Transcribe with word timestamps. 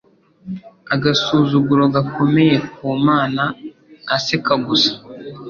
agasuzuguro 0.93 1.83
gakomeye 1.95 2.55
ku 2.73 2.85
Mana 3.07 3.43
aseka 4.15 4.53
gusa 4.65 4.93